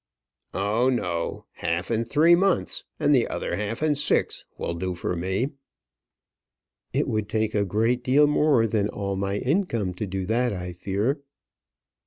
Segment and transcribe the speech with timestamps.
[0.55, 5.49] "Oh, no; half in three months, and other half in six will do for me."
[6.91, 10.73] "It would take a great deal more than all my income to do that, I
[10.73, 11.21] fear."